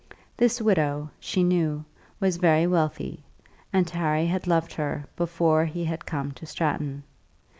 [0.35, 1.85] This widow, she knew,
[2.19, 3.21] was very wealthy,
[3.71, 7.03] and Harry had loved her before he had come to Stratton.